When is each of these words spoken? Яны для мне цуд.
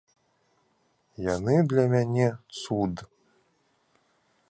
Яны 1.35 1.55
для 1.73 1.85
мне 1.93 2.27
цуд. 2.63 2.95